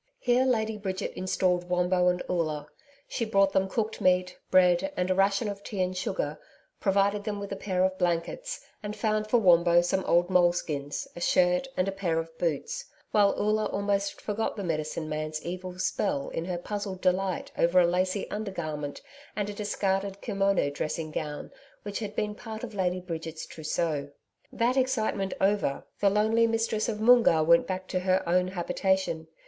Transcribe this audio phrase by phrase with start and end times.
[0.17, 2.67] Here Lady Bridget installed Wombo and Oola.
[3.07, 6.39] She brought them cooked meat, bread and a ration of tea and sugar,
[6.79, 11.21] provided them with a pair of blankets, and found for Wombo some old moleskins, a
[11.21, 16.29] shirt, and a pair of boots, while Oola almost forgot the medicine man's evil spell
[16.29, 19.03] in her puzzled delight over a lacey undergarment
[19.35, 21.51] and a discarded kimono dressing grown,
[21.83, 24.09] which had been part of Lady Bridget's trousseau.
[24.51, 29.27] That excitement over, the lonely mistress of Moongarr went back to her own habitation.